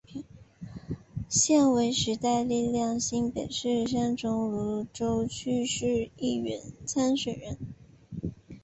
[1.29, 7.55] 现为时代力量新北市三重芦洲区市议员参选人。